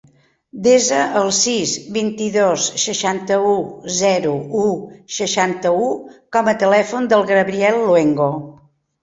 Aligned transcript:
Desa 0.67 1.01
el 1.19 1.27
sis, 1.39 1.73
vint-i-dos, 1.97 2.65
seixanta-u, 2.83 3.51
zero, 3.99 4.33
u, 4.63 4.65
seixanta-u 5.19 5.93
com 6.39 6.51
a 6.53 6.57
telèfon 6.65 7.13
del 7.15 7.29
Gabriel 7.35 7.81
Luengo. 7.85 8.33